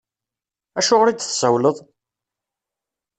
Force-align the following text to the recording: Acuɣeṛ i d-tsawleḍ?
Acuɣeṛ 0.79 1.07
i 1.09 1.13
d-tsawleḍ? 1.15 1.77